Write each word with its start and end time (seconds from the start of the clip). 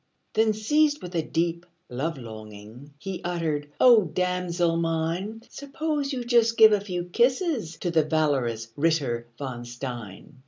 Then, 0.33 0.53
seized 0.53 1.03
with 1.03 1.13
a 1.13 1.21
deep 1.21 1.63
love 1.87 2.17
longing, 2.17 2.91
He 2.97 3.21
uttered, 3.23 3.69
"O 3.79 4.05
damosel 4.05 4.75
mine, 4.77 5.43
Suppose 5.47 6.11
you 6.11 6.23
just 6.23 6.57
give 6.57 6.71
a 6.71 6.81
few 6.81 7.03
kisses 7.03 7.77
To 7.77 7.91
the 7.91 8.03
valorous 8.03 8.69
Ritter 8.75 9.27
von 9.37 9.63
Stein!" 9.63 10.39